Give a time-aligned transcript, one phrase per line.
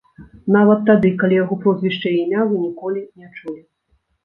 [0.55, 3.57] Нават тады, калі яго прозвішча і імя вы ніколі не чулі.